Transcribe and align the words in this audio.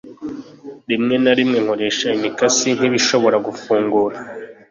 Rimwe 0.89 1.15
na 1.23 1.31
rimwe 1.37 1.57
nkoresha 1.63 2.07
imikasi 2.17 2.67
nkibishobora 2.77 3.37
gufungura. 3.47 4.15